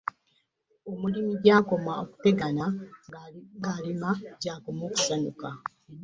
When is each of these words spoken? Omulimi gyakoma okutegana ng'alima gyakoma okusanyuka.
Omulimi 0.91 1.33
gyakoma 1.43 1.91
okutegana 2.03 2.65
ng'alima 3.57 4.09
gyakoma 4.41 4.81
okusanyuka. 4.87 5.49